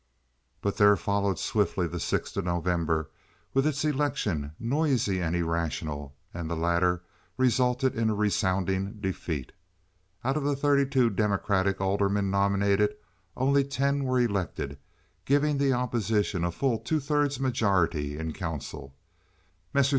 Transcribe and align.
But 0.63 0.77
there 0.77 0.95
followed 0.95 1.37
swiftly 1.37 1.85
the 1.85 1.99
sixth 1.99 2.35
of 2.35 2.43
November, 2.45 3.11
with 3.53 3.67
its 3.67 3.85
election, 3.85 4.53
noisy 4.59 5.21
and 5.21 5.35
irrational, 5.35 6.15
and 6.33 6.49
the 6.49 6.55
latter 6.55 7.03
resulted 7.37 7.93
in 7.95 8.09
a 8.09 8.15
resounding 8.15 8.93
defeat. 8.93 9.51
Out 10.23 10.37
of 10.37 10.43
the 10.43 10.55
thirty 10.55 10.87
two 10.87 11.11
Democratic 11.11 11.79
aldermen 11.79 12.31
nominated 12.31 12.95
only 13.37 13.63
ten 13.63 14.03
were 14.05 14.19
elected, 14.19 14.79
giving 15.25 15.59
the 15.59 15.71
opposition 15.71 16.43
a 16.43 16.49
full 16.51 16.79
two 16.79 16.99
thirds 16.99 17.39
majority 17.39 18.17
in 18.17 18.33
council, 18.33 18.95
Messrs. 19.71 19.89